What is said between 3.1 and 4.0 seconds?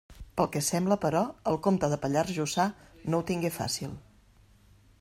no ho tingué fàcil.